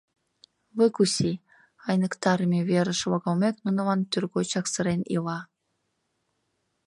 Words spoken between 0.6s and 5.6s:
Выкуси!— айныктарыме верыш логалмек, нунылан тӱргочак сырен ила.